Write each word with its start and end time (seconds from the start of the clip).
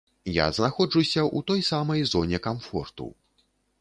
Я 0.35 0.45
знаходжуся 0.57 1.21
ў 1.23 1.39
той 1.51 1.61
самай 1.71 2.01
зоне 2.15 2.41
камфорту. 2.47 3.11